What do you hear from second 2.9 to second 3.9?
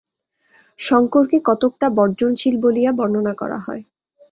বর্ণনা করা হয়।